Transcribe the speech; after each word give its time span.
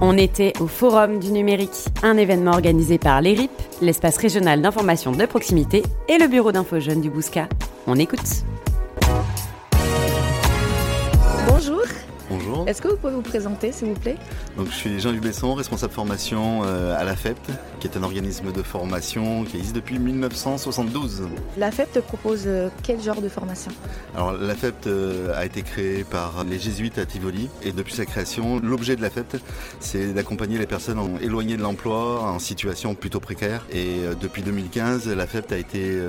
On 0.00 0.16
était 0.16 0.52
au 0.60 0.68
Forum 0.68 1.18
du 1.18 1.32
numérique, 1.32 1.86
un 2.04 2.16
événement 2.16 2.52
organisé 2.52 2.98
par 2.98 3.20
l'ERIP, 3.20 3.50
l'espace 3.82 4.16
régional 4.16 4.62
d'information 4.62 5.10
de 5.10 5.26
proximité, 5.26 5.82
et 6.08 6.18
le 6.18 6.28
bureau 6.28 6.52
d'info 6.52 6.78
jeunes 6.78 7.00
du 7.00 7.10
Bousca. 7.10 7.48
On 7.88 7.96
écoute. 7.96 8.44
Bonjour. 12.48 12.68
Est-ce 12.68 12.80
que 12.82 12.88
vous 12.88 12.96
pouvez 12.96 13.12
vous 13.12 13.22
présenter, 13.22 13.72
s'il 13.72 13.88
vous 13.88 13.94
plaît? 13.94 14.16
Donc, 14.56 14.68
je 14.68 14.74
suis 14.74 15.00
Jean-Yves 15.00 15.20
Besson, 15.20 15.54
responsable 15.54 15.92
formation 15.92 16.62
euh, 16.64 16.98
à 16.98 17.04
la 17.04 17.14
FEPT, 17.14 17.50
qui 17.80 17.86
est 17.86 17.96
un 17.96 18.02
organisme 18.02 18.52
de 18.52 18.62
formation 18.62 19.44
qui 19.44 19.56
existe 19.56 19.74
depuis 19.74 19.98
1972. 19.98 21.28
La 21.56 21.70
FEPT 21.70 22.00
propose 22.00 22.44
euh, 22.46 22.68
quel 22.82 23.02
genre 23.02 23.20
de 23.20 23.28
formation? 23.28 23.72
Alors, 24.14 24.32
la 24.32 24.54
FEPT 24.54 24.86
euh, 24.86 25.38
a 25.38 25.44
été 25.44 25.62
créée 25.62 26.04
par 26.04 26.44
les 26.44 26.58
jésuites 26.58 26.98
à 26.98 27.06
Tivoli 27.06 27.50
et 27.62 27.72
depuis 27.72 27.94
sa 27.94 28.06
création, 28.06 28.60
l'objet 28.60 28.96
de 28.96 29.02
la 29.02 29.10
FEPT, 29.10 29.38
c'est 29.80 30.12
d'accompagner 30.12 30.58
les 30.58 30.66
personnes 30.66 31.18
éloignées 31.20 31.56
de 31.56 31.62
l'emploi, 31.62 32.22
en 32.22 32.38
situation 32.38 32.94
plutôt 32.94 33.20
précaire. 33.20 33.66
Et 33.72 34.00
depuis 34.20 34.42
2015, 34.42 35.08
la 35.08 35.26
FEPT 35.26 35.52
a 35.52 35.58
été 35.58 36.00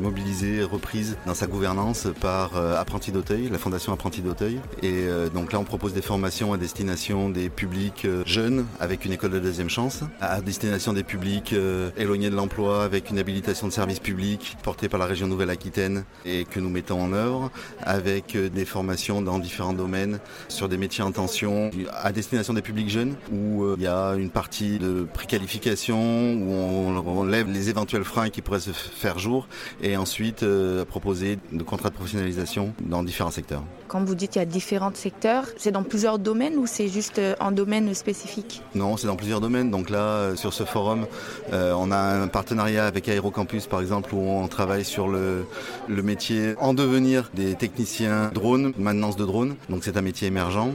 mobilisée, 0.00 0.62
reprise 0.62 1.16
dans 1.26 1.34
sa 1.34 1.46
gouvernance 1.46 2.08
par 2.20 2.56
Apprenti 2.56 3.12
d'Auteuil, 3.12 3.48
la 3.50 3.58
Fondation 3.58 3.92
Apprenti 3.92 4.20
d'Auteuil. 4.20 4.60
Et 4.82 5.06
donc 5.34 5.52
là, 5.52 5.58
on 5.58 5.64
propose 5.64 5.87
des 5.92 6.02
formations 6.02 6.52
à 6.52 6.56
destination 6.56 7.28
des 7.30 7.48
publics 7.48 8.04
euh, 8.04 8.22
jeunes 8.26 8.66
avec 8.80 9.04
une 9.04 9.12
école 9.12 9.30
de 9.30 9.38
deuxième 9.38 9.70
chance, 9.70 10.02
à 10.20 10.40
destination 10.40 10.92
des 10.92 11.02
publics 11.02 11.52
euh, 11.52 11.90
éloignés 11.96 12.30
de 12.30 12.34
l'emploi 12.34 12.84
avec 12.84 13.10
une 13.10 13.18
habilitation 13.18 13.66
de 13.66 13.72
service 13.72 14.00
public 14.00 14.56
portée 14.62 14.88
par 14.88 14.98
la 14.98 15.06
région 15.06 15.26
Nouvelle-Aquitaine 15.26 16.04
et 16.24 16.44
que 16.44 16.60
nous 16.60 16.70
mettons 16.70 17.00
en 17.00 17.12
œuvre, 17.12 17.50
avec 17.82 18.34
euh, 18.34 18.48
des 18.48 18.64
formations 18.64 19.22
dans 19.22 19.38
différents 19.38 19.72
domaines 19.72 20.18
sur 20.48 20.68
des 20.68 20.76
métiers 20.76 21.04
en 21.04 21.12
tension, 21.12 21.70
à 21.92 22.12
destination 22.12 22.54
des 22.54 22.62
publics 22.62 22.90
jeunes 22.90 23.14
où 23.32 23.64
il 23.76 23.82
y 23.82 23.86
a 23.86 24.14
une 24.14 24.30
partie 24.30 24.78
de 24.78 25.06
préqualification 25.12 25.98
où 26.34 26.52
on, 26.52 27.24
lève 27.24 27.50
les 27.50 27.68
éventuels 27.68 28.04
freins 28.04 28.30
qui 28.30 28.42
pourraient 28.42 28.60
se 28.60 28.70
faire 28.70 29.18
jour 29.18 29.48
et 29.82 29.96
ensuite 29.96 30.44
proposer 30.88 31.38
de 31.52 31.62
contrats 31.62 31.90
de 31.90 31.94
professionnalisation 31.94 32.72
dans 32.80 33.02
différents 33.02 33.30
secteurs. 33.30 33.62
Quand 33.88 34.04
vous 34.04 34.14
dites 34.14 34.32
qu'il 34.32 34.40
y 34.40 34.42
a 34.42 34.46
différents 34.46 34.92
secteurs, 34.94 35.46
c'est 35.56 35.72
dans 35.78 35.84
plusieurs 35.84 36.18
domaines 36.18 36.56
ou 36.56 36.66
c'est 36.66 36.88
juste 36.88 37.20
euh, 37.20 37.36
un 37.38 37.52
domaine 37.52 37.94
spécifique 37.94 38.62
Non, 38.74 38.96
c'est 38.96 39.06
dans 39.06 39.14
plusieurs 39.14 39.40
domaines. 39.40 39.70
Donc 39.70 39.90
là, 39.90 40.00
euh, 40.00 40.36
sur 40.36 40.52
ce 40.52 40.64
forum, 40.64 41.06
euh, 41.52 41.72
on 41.78 41.92
a 41.92 41.96
un 41.96 42.26
partenariat 42.26 42.84
avec 42.84 43.08
Aérocampus, 43.08 43.68
par 43.68 43.80
exemple, 43.80 44.12
où 44.12 44.18
on 44.18 44.48
travaille 44.48 44.84
sur 44.84 45.06
le, 45.06 45.46
métier 45.88 46.54
en 46.58 46.74
devenir 46.74 47.30
des 47.34 47.54
techniciens 47.54 48.30
drones, 48.34 48.72
maintenance 48.76 49.16
de 49.16 49.24
drones. 49.24 49.54
Donc 49.68 49.84
c'est 49.84 49.96
un 49.96 50.02
métier 50.02 50.26
émergent. 50.26 50.72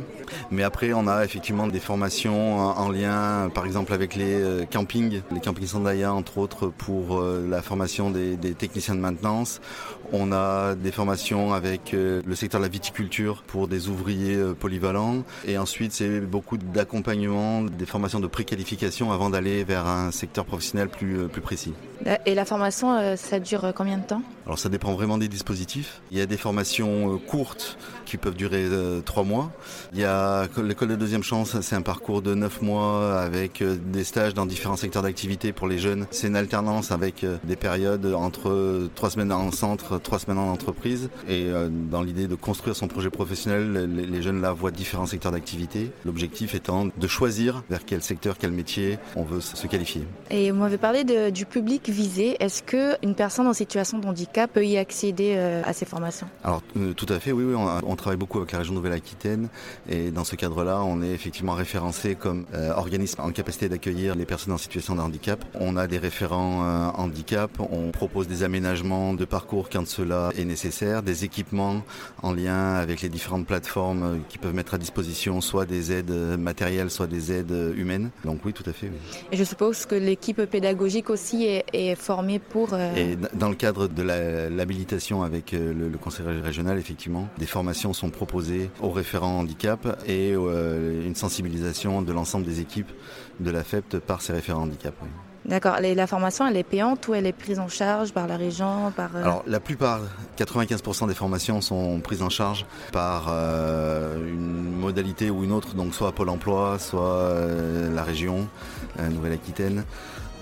Mais 0.52 0.64
après, 0.64 0.94
on 0.94 1.08
a 1.08 1.26
effectivement 1.26 1.68
des 1.68 1.80
formations 1.82 2.60
en, 2.60 2.78
en 2.78 2.90
lien, 2.90 3.50
par 3.54 3.66
exemple, 3.66 3.94
avec 3.94 4.16
les 4.16 4.66
campings, 4.72 5.22
les 5.32 5.40
campings 5.42 5.68
Sandaya, 5.68 6.14
entre 6.14 6.38
autres, 6.38 6.68
pour 6.68 7.22
la 7.22 7.62
formation 7.62 8.10
des, 8.10 8.38
techniciens 8.54 8.96
de 8.96 9.00
maintenance. 9.00 9.60
On 10.12 10.32
a 10.32 10.76
des 10.76 10.92
formations 10.92 11.54
avec 11.54 11.92
le 11.94 12.36
secteur 12.36 12.62
de 12.62 12.66
la 12.66 12.72
viticulture 12.72 13.44
pour 13.48 13.68
des 13.68 13.90
ouvriers 13.90 14.36
euh, 14.36 14.54
Et 15.46 15.58
ensuite, 15.58 15.94
c'est 15.94 16.20
beaucoup 16.20 16.58
d'accompagnement, 16.58 17.62
des 17.62 17.86
formations 17.86 18.20
de 18.20 18.28
préqualification 18.28 19.12
avant 19.12 19.30
d'aller 19.30 19.64
vers 19.64 19.88
un 19.88 20.12
secteur 20.12 20.46
professionnel 20.46 20.90
plus, 20.90 21.20
euh, 21.20 21.28
plus 21.28 21.42
précis. 21.42 21.74
Et 22.26 22.36
la 22.36 22.46
formation, 22.46 22.94
euh, 22.98 23.16
ça 23.16 23.40
dure 23.40 23.74
combien 23.76 23.98
de 23.98 24.04
temps? 24.04 24.22
Alors 24.46 24.60
ça 24.60 24.70
dépend 24.70 24.94
vraiment 24.94 25.18
des 25.18 25.30
dispositifs. 25.30 26.02
Il 26.12 26.18
y 26.18 26.22
a 26.22 26.26
des 26.26 26.38
formations 26.38 27.14
euh, 27.14 27.18
courtes 27.18 27.78
qui 28.06 28.18
peuvent 28.18 28.36
durer 28.36 28.66
euh, 28.66 29.00
trois 29.00 29.24
mois. 29.24 29.52
Il 29.94 30.00
y 30.00 30.04
a 30.04 30.48
l'école 30.62 30.90
de 30.90 30.96
deuxième 30.96 31.24
chance, 31.24 31.60
c'est 31.62 31.76
un 31.76 31.82
parcours 31.82 32.22
de 32.22 32.36
neuf 32.36 32.62
mois 32.62 33.22
avec 33.22 33.62
euh, 33.62 33.78
des 33.78 34.04
stages 34.04 34.34
dans 34.34 34.46
différents 34.46 34.76
secteurs 34.76 35.04
d'activité 35.04 35.54
pour 35.54 35.68
les 35.68 35.80
jeunes. 35.80 36.08
C'est 36.12 36.28
une 36.28 36.36
alternance 36.36 36.92
avec 36.92 37.26
des 37.44 37.56
périodes 37.56 38.06
entre 38.06 38.90
trois 38.96 39.10
semaines 39.10 39.32
en 39.32 39.52
centre, 39.52 39.98
trois 39.98 40.20
semaines 40.20 40.38
en 40.38 40.52
entreprise. 40.52 41.10
Et 41.30 41.48
dans 41.90 42.02
l'idée 42.02 42.28
de 42.28 42.36
construire 42.36 42.76
son 42.76 42.88
projet 42.88 43.10
professionnel, 43.10 43.90
les, 43.94 44.22
jeunes 44.22 44.42
là 44.42 44.52
voient 44.52 44.72
différents 44.72 45.06
secteurs 45.06 45.32
d'activité. 45.32 45.92
L'objectif 46.06 46.56
étant 46.56 46.88
de 46.96 47.08
choisir 47.08 47.64
vers 47.70 47.86
quel 47.86 48.02
secteur, 48.02 48.38
quel 48.38 48.52
métier 48.52 48.98
on 49.16 49.24
veut 49.24 49.42
se 49.42 49.68
qualifier. 49.68 50.06
Et 50.30 50.52
vous 50.52 50.60
m'avez 50.60 50.78
parlé 50.78 51.04
du 51.32 51.46
public 51.46 51.90
visé. 51.90 52.38
Est-ce 52.40 52.64
qu'une 52.64 53.16
personne 53.16 53.48
en 53.48 53.54
situation 53.54 54.00
de 54.00 54.08
handicap 54.08 54.33
peut 54.52 54.66
y 54.66 54.78
accéder 54.78 55.36
euh, 55.38 55.62
à 55.66 55.74
ces 55.74 55.86
formations 55.86 56.28
Alors 56.44 56.62
euh, 56.78 56.94
tout 56.94 57.06
à 57.10 57.20
fait, 57.20 57.32
oui, 57.32 57.44
oui, 57.44 57.56
on, 57.56 57.68
on 57.92 57.96
travaille 57.96 58.18
beaucoup 58.18 58.40
avec 58.40 58.52
la 58.52 58.60
région 58.60 58.74
Nouvelle-Aquitaine 58.74 59.48
et 59.90 60.12
dans 60.12 60.24
ce 60.24 60.36
cadre-là, 60.36 60.82
on 60.84 61.02
est 61.02 61.12
effectivement 61.12 61.54
référencé 61.54 62.16
comme 62.16 62.46
euh, 62.54 62.74
organisme 62.74 63.22
en 63.22 63.32
capacité 63.32 63.70
d'accueillir 63.70 64.16
les 64.16 64.26
personnes 64.26 64.54
en 64.54 64.58
situation 64.58 64.96
de 64.96 65.02
handicap. 65.02 65.44
On 65.60 65.78
a 65.78 65.88
des 65.88 65.98
référents 65.98 66.64
euh, 66.64 66.88
handicap, 66.96 67.52
on 67.60 67.92
propose 67.92 68.28
des 68.28 68.44
aménagements 68.44 69.14
de 69.14 69.26
parcours 69.26 69.70
quand 69.70 69.88
cela 69.88 70.30
est 70.38 70.46
nécessaire, 70.46 71.04
des 71.04 71.24
équipements 71.26 71.82
en 72.22 72.34
lien 72.34 72.76
avec 72.76 73.02
les 73.02 73.10
différentes 73.10 73.46
plateformes 73.46 74.20
qui 74.30 74.38
peuvent 74.38 74.54
mettre 74.56 74.74
à 74.74 74.78
disposition 74.78 75.42
soit 75.42 75.66
des 75.66 75.92
aides 75.92 76.12
matérielles, 76.40 76.90
soit 76.90 77.08
des 77.08 77.32
aides 77.32 77.74
humaines. 77.76 78.10
Donc 78.26 78.40
oui, 78.46 78.54
tout 78.54 78.64
à 78.70 78.74
fait. 78.74 78.88
oui. 78.88 79.18
Et 79.32 79.38
je 79.38 79.44
suppose 79.44 79.86
que 79.86 79.96
l'équipe 79.96 80.42
pédagogique 80.46 81.10
aussi 81.10 81.46
est, 81.46 81.66
est 81.74 81.96
formée 81.96 82.40
pour... 82.40 82.70
euh, 82.74 82.96
Et 82.96 83.18
dans 83.34 83.50
le 83.50 83.56
cadre 83.56 83.88
de 83.88 84.02
la- 84.02 84.23
l'habilitation 84.50 85.24
avec 85.24 85.54
euh, 85.54 85.74
le, 85.74 85.90
le 85.90 85.98
conseil 85.98 86.26
régional, 86.42 86.78
effectivement, 86.78 87.28
des 87.38 87.46
formations 87.46 87.94
sont 87.94 88.10
proposées 88.10 88.70
aux 88.82 88.92
référents 88.92 89.40
handicap 89.40 90.02
et 90.08 90.34
euh, 90.34 91.06
une 91.06 91.16
sensibilisation 91.16 92.02
de 92.02 92.12
l'ensemble 92.12 92.46
des 92.46 92.60
équipes 92.60 92.92
de 93.40 93.52
la 93.52 93.64
FEPT 93.64 94.00
par 94.00 94.22
ces 94.22 94.34
référents 94.34 94.64
handicap. 94.64 94.94
oui. 95.02 95.10
D'accord. 95.46 95.76
La 95.82 96.08
formation, 96.08 96.48
elle 96.48 96.56
est 96.56 96.64
payante 96.64 97.08
ou 97.08 97.14
elle 97.14 97.26
est 97.26 97.34
prise 97.34 97.60
en 97.60 97.68
charge 97.68 98.14
par 98.14 98.28
la 98.28 98.38
région 98.38 98.92
par, 98.96 99.16
euh, 99.16 99.24
Alors 99.24 99.44
la 99.46 99.60
plupart, 99.60 100.00
95% 100.38 101.08
des 101.08 101.14
formations 101.14 101.60
sont 101.60 102.00
prises 102.00 102.22
en 102.22 102.30
charge 102.30 102.66
par 102.94 103.26
euh, 103.30 104.18
une 104.26 104.74
modalité 104.78 105.30
ou 105.30 105.44
une 105.44 105.52
autre, 105.52 105.76
donc 105.76 105.94
soit 105.94 106.14
Pôle 106.14 106.30
Emploi, 106.30 106.80
soit 106.80 107.02
euh, 107.04 107.94
la 107.94 108.04
région, 108.04 108.48
euh, 109.00 109.10
Nouvelle-Aquitaine. 109.10 109.84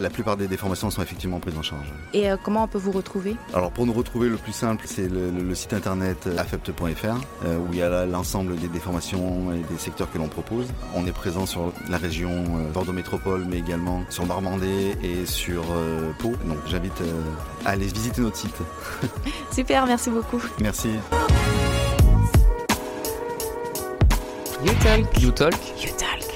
La 0.01 0.09
plupart 0.09 0.35
des, 0.35 0.47
des 0.47 0.57
formations 0.57 0.89
sont 0.89 1.01
effectivement 1.01 1.39
prises 1.39 1.57
en 1.57 1.61
charge. 1.61 1.85
Et 2.13 2.29
euh, 2.29 2.35
comment 2.43 2.63
on 2.63 2.67
peut 2.67 2.79
vous 2.79 2.91
retrouver? 2.91 3.35
Alors 3.53 3.71
pour 3.71 3.85
nous 3.85 3.93
retrouver, 3.93 4.27
le 4.29 4.37
plus 4.37 4.51
simple, 4.51 4.85
c'est 4.87 5.07
le, 5.07 5.29
le- 5.29 5.43
le 5.43 5.55
site 5.55 5.73
internet 5.73 6.27
affept.fr 6.37 7.05
euh, 7.45 7.57
où 7.57 7.67
il 7.71 7.77
y 7.77 7.81
a 7.83 7.89
là 7.89 8.05
l'ensemble 8.05 8.55
des, 8.55 8.67
des 8.67 8.79
formations 8.79 9.51
et 9.53 9.59
des 9.71 9.77
secteurs 9.77 10.11
que 10.11 10.17
l'on 10.17 10.27
propose. 10.27 10.65
On 10.95 11.05
est 11.05 11.11
présent 11.11 11.45
sur 11.45 11.71
la 11.89 11.97
région 11.97 12.31
euh, 12.31 12.71
Bordeaux 12.73 12.93
Métropole, 12.93 13.45
mais 13.47 13.59
également 13.59 14.03
sur 14.09 14.25
Normandie 14.25 14.93
et 15.03 15.25
sur 15.25 15.63
euh, 15.71 16.11
Pau. 16.19 16.33
Donc 16.45 16.57
j'invite 16.67 16.99
euh, 17.01 17.21
à 17.65 17.69
aller 17.71 17.85
visiter 17.85 18.21
notre 18.21 18.37
site. 18.37 18.55
Super, 19.53 19.85
merci 19.85 20.09
beaucoup. 20.09 20.41
Merci. 20.59 20.89
You 24.63 24.73
Talk. 24.83 25.21
You 25.21 25.31
Talk. 25.31 25.55
You 25.83 25.89
Talk. 25.97 26.30